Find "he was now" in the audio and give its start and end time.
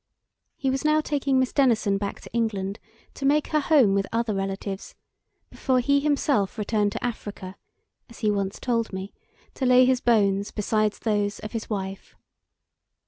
0.57-0.99